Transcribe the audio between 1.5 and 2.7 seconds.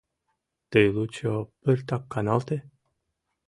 пыртак каналте.